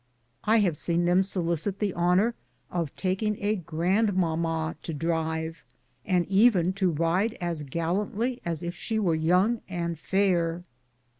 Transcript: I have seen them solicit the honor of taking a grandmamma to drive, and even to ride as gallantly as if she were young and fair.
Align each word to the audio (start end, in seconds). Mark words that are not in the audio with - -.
I 0.45 0.61
have 0.61 0.77
seen 0.77 1.05
them 1.05 1.21
solicit 1.21 1.77
the 1.77 1.93
honor 1.93 2.33
of 2.71 2.95
taking 2.95 3.37
a 3.39 3.55
grandmamma 3.57 4.75
to 4.81 4.95
drive, 4.95 5.63
and 6.07 6.25
even 6.25 6.73
to 6.73 6.89
ride 6.89 7.35
as 7.39 7.61
gallantly 7.61 8.41
as 8.43 8.63
if 8.63 8.73
she 8.73 8.97
were 8.97 9.13
young 9.13 9.61
and 9.69 9.99
fair. 9.99 10.63